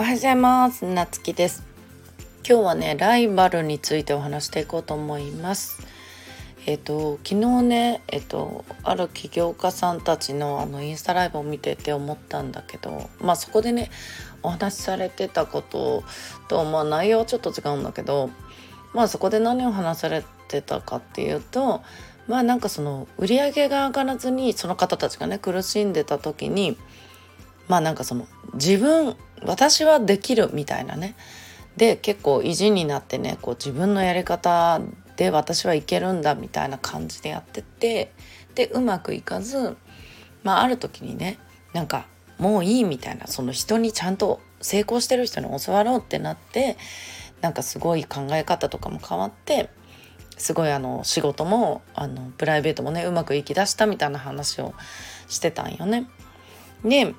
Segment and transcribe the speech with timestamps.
[0.00, 0.86] おはようございます。
[0.86, 1.62] なつきです。
[2.48, 5.86] 今日はねライバルについてお話していこうと思います。
[6.64, 13.90] えっ、と昨日ねえっ、とある起業家さんたちのあのインスタライブを見てて思ったんだけどまあそこでね
[14.42, 16.02] お話しされてたこと
[16.48, 18.30] とまあ内容はちょっと違うんだけど
[18.94, 21.82] まあそこで何を話されてたかっていうと
[22.26, 26.78] まあなんかその売り上げが上がらずにその方たちがね苦しんでた時に
[27.68, 31.14] まあなんかその自分私はできるみたいなね
[31.76, 34.80] で結構意地になってねこう自分のやり方
[35.16, 38.12] で私はいけるんだみたいな感じでやってて
[38.54, 39.76] でうまくいかず
[40.42, 41.38] まあある時にね
[41.72, 42.06] なんか
[42.38, 46.76] もういいみたいなその人にちゃんと成功してる人に教わろうってなって
[47.40, 49.70] なんかすごい考え方とかも変わって
[50.36, 54.74] すごいあの仕事もあのプライベートもねうまくいきだしたみたいな話を
[55.28, 56.06] してたんよね。
[56.82, 57.14] で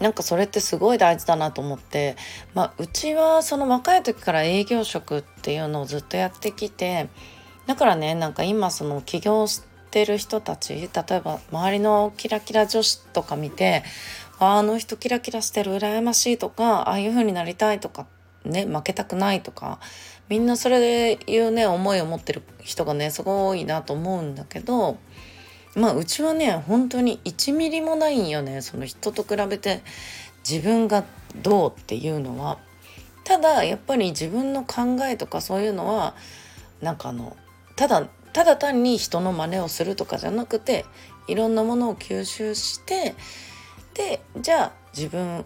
[0.00, 2.16] なんかそれってすごい大事だなと思って、
[2.54, 7.08] まあ、うちはその若い時から営業職っていうのをずっとやってきて
[7.66, 13.82] だからねなんか今その起業してる人たち例えば周りのキラキラ女子とか見て
[14.38, 18.06] あの人キラキラしてる羨ましいとかああいう風になりたいとか
[18.44, 19.80] ね負けたくないとか
[20.28, 24.98] みんなそれでいうね思いを持ってる人がねすごいなと思うんだけど
[25.74, 29.82] まあうちはね本当に1ミリもないんよねその人と比べて
[30.48, 31.04] 自分が
[31.42, 32.58] どうっていうのは。
[33.24, 36.14] ただやっぱり自分の考えとかそういうのは
[36.80, 37.36] なんかあの
[37.76, 40.86] ただただ単に人の真似をするとかじゃなくて
[41.26, 43.14] いろんなものを吸収して
[43.92, 45.44] でじゃあ自分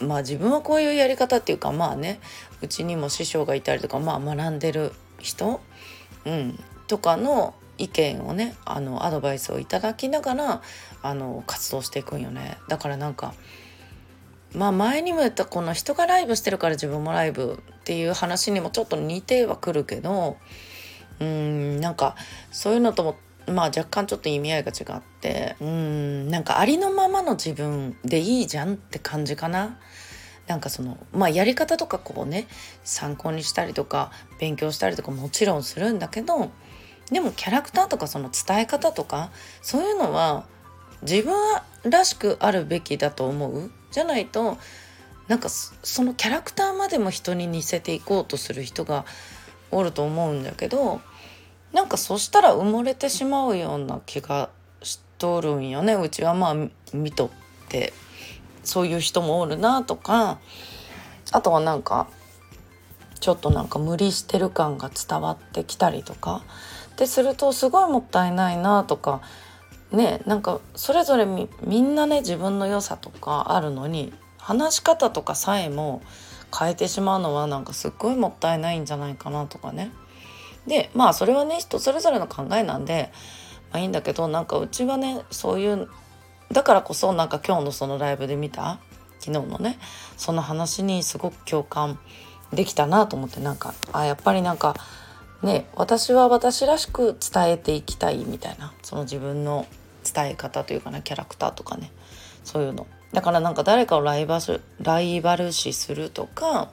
[0.00, 2.18] まあ自分はこういうやり方っていうかまあね
[2.60, 5.60] うちにも師匠がいたりとかまあ学んでる人、
[6.24, 10.62] うん、とかの意見をねあのアドバイスをいただきながら
[11.02, 13.34] あの活動していくんよねだからなんか
[14.54, 20.36] まあ前にも言ったこの人がライブしてるから自分もライブっていう話にもちょっと似てはくるけど
[21.20, 22.16] うんなんか
[22.50, 23.16] そういうのとも
[23.46, 29.78] まあ若干ちょっと意味合いが違ってうんなんかありのままの自分でいいじゃんって感じかな。
[30.48, 32.46] なんかそのまあやり方とかこうね
[32.82, 36.50] 参考にしたりとか勉強したりとかもちろんするんだけど
[37.12, 39.30] でもキャラクターとかその伝え方とか
[39.60, 40.44] そういうのは
[41.02, 41.34] 自分
[41.84, 43.70] らしくあるべきだと思う。
[43.90, 44.56] じゃないと
[45.28, 49.04] なんかそのキャラクターまでも人に似せていこうとする人が
[49.70, 51.00] おると思うんだけど
[51.72, 54.50] なんかそしたら埋もれてしまうような気が
[54.82, 55.94] しとるんよね。
[55.94, 56.56] うちはまあ
[56.94, 57.30] 見とっ
[57.68, 57.92] て
[58.64, 60.38] そういう人もおるなとか。
[61.34, 62.08] あとはなんか
[63.20, 66.42] ちょっとなんか無理してる感が伝わってきたりとか。
[66.96, 69.22] でするとすごいもったいないなとか
[69.90, 76.02] ねなんかそれぞれみみんなね自分の良さとかあるのに話し方とかさえも
[76.56, 79.90] 変えてしまうのはなんかすっごいもったいないんじゃないかなとかね。
[80.66, 83.10] でまあそれはね人それぞれの考えなんで、
[83.72, 85.88] まあ、いいんだけどなんかうちはねそういう
[86.52, 88.78] だからこそなんか今日のそのライブで見た
[89.18, 89.78] 昨日のね
[90.16, 91.98] その話にすごく共感
[92.52, 94.74] できたなと思ってなんかあやっぱりなんか
[95.42, 99.66] ね私は私らしく伝えていきたいみたいなその自分の
[100.04, 101.90] 伝え方というかねキャラクターとかね
[102.44, 106.70] そういうのだからなんか誰かをライバルライバル視するとか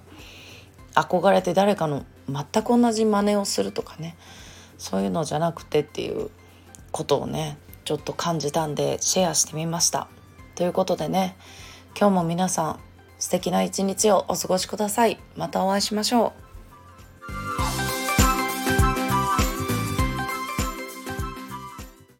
[0.95, 4.15] 憧れて誰かの全く同じ真似をするとかね
[4.77, 6.29] そういうのじゃなくてっていう
[6.91, 10.07] ことをねちょっと感じたんでシェアしてみました。
[10.55, 11.35] ということでね
[11.97, 12.79] 今日も皆さん
[13.17, 15.19] 素敵な一日をお過ごしください。
[15.35, 16.48] またお会いしましょう。